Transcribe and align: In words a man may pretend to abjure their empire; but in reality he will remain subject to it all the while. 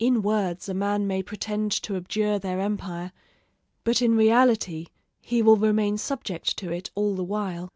In 0.00 0.20
words 0.22 0.68
a 0.68 0.74
man 0.74 1.06
may 1.06 1.22
pretend 1.22 1.70
to 1.84 1.94
abjure 1.94 2.40
their 2.40 2.58
empire; 2.58 3.12
but 3.84 4.02
in 4.02 4.16
reality 4.16 4.88
he 5.20 5.42
will 5.42 5.56
remain 5.56 5.96
subject 5.96 6.56
to 6.56 6.72
it 6.72 6.90
all 6.96 7.14
the 7.14 7.22
while. 7.22 7.72